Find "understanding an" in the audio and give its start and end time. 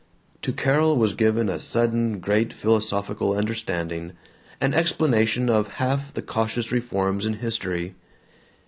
3.37-4.73